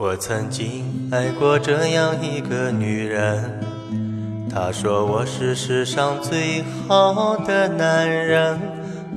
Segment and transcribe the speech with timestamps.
[0.00, 3.60] 我曾经爱过这样一个女人，
[4.50, 8.58] 她说我是世上最好的男人，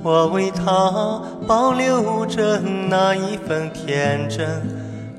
[0.04, 4.45] 我为她保留着那一份天真，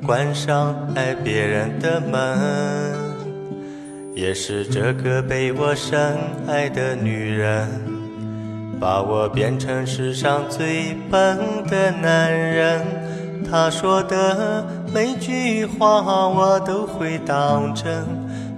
[0.07, 2.39] 关上爱别人的门。
[4.15, 6.15] 也是这个被我深
[6.47, 7.67] 爱的女人，
[8.79, 12.85] 把我变成世上最笨的男人。
[13.51, 18.05] 他说的每句话我都会当真。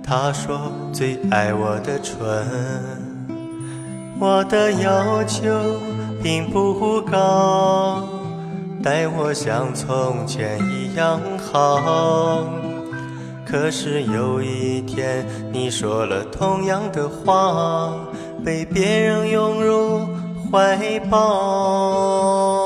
[0.03, 0.59] 他说
[0.93, 2.17] 最爱我的唇，
[4.21, 5.51] 我的要求
[6.23, 8.05] 并不高，
[8.83, 12.45] 待我像从前一样好。
[13.45, 17.93] 可是有一天，你说了同样的话，
[18.45, 20.07] 被别人拥入
[20.51, 22.66] 怀抱。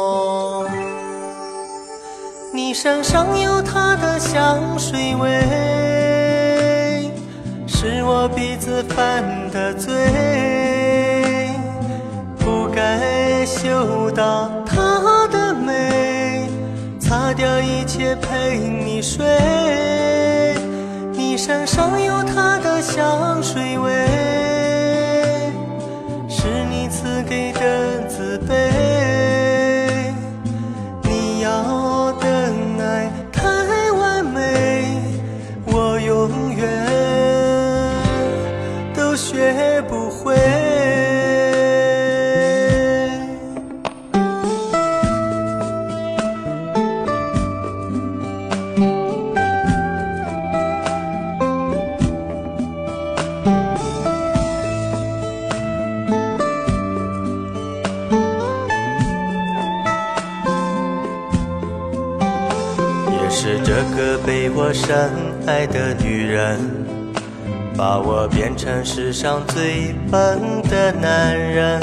[2.82, 5.28] 身上有他的香水味，
[7.66, 9.92] 是我鼻子犯的罪，
[12.38, 16.48] 不该嗅到他的美，
[16.98, 19.26] 擦掉一切陪你睡。
[21.12, 23.92] 你身上有他的香水味，
[63.32, 65.08] 是这个被我深
[65.46, 66.58] 爱的女人，
[67.76, 71.80] 把我变成世上最笨的男人。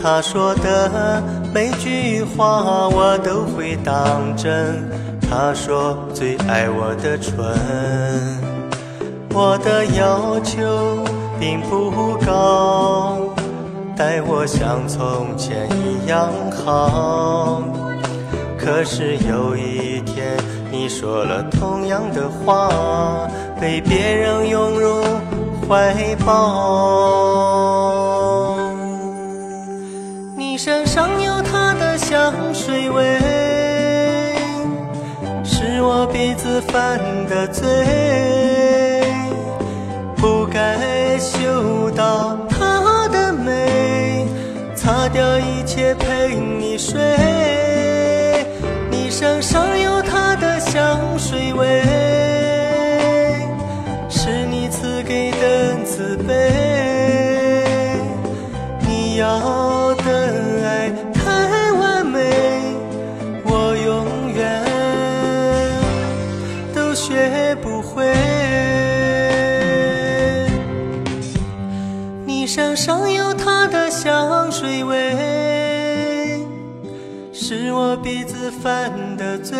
[0.00, 1.22] 她说的
[1.54, 4.82] 每句话我都会当真。
[5.20, 7.36] 她说最爱我的唇，
[9.34, 11.04] 我的要求
[11.38, 13.18] 并不高，
[13.94, 17.62] 待我像从前一样好。
[18.56, 20.36] 可是有一天。
[20.70, 22.68] 你说了同样的话，
[23.60, 25.02] 被别人拥入
[25.66, 25.94] 怀
[26.26, 26.36] 抱。
[30.36, 33.18] 你身上有他的香水味，
[35.42, 37.66] 是我鼻子犯的罪，
[40.16, 44.26] 不该嗅到他的美，
[44.76, 47.00] 擦掉一切陪你睡。
[48.90, 49.97] 你身上有。
[50.78, 51.82] 香水味，
[54.08, 56.32] 是你赐给的慈悲。
[58.86, 60.04] 你要的
[60.64, 62.30] 爱太完美，
[63.44, 64.62] 我永远
[66.72, 68.06] 都学不会。
[72.24, 75.16] 你身上有他的香水味，
[77.32, 79.58] 是我鼻子犯的罪。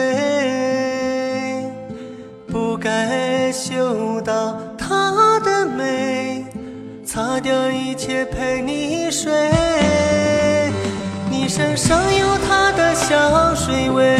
[2.50, 6.46] 不该嗅到她的美，
[7.04, 9.30] 擦掉一切陪你睡。
[11.30, 14.16] 你身上有她的香水味，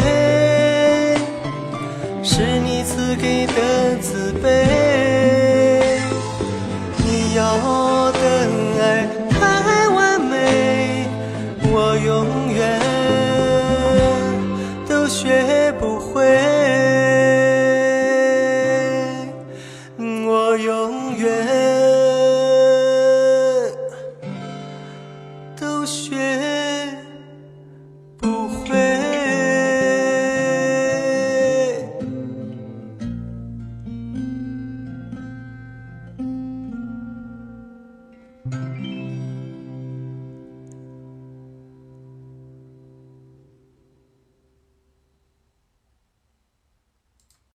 [2.21, 5.99] 是你赐给的自卑。
[6.97, 8.19] 你要的
[8.79, 11.07] 爱太完美，
[11.63, 12.48] 我用。
[20.69, 21.78] 永远。